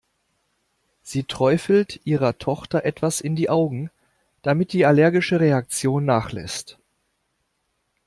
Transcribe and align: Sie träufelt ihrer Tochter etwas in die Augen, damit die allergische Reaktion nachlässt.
Sie 1.03 1.25
träufelt 1.25 2.01
ihrer 2.05 2.39
Tochter 2.39 2.85
etwas 2.85 3.21
in 3.21 3.35
die 3.35 3.51
Augen, 3.51 3.91
damit 4.41 4.73
die 4.73 4.83
allergische 4.87 5.39
Reaktion 5.39 6.05
nachlässt. 6.05 6.79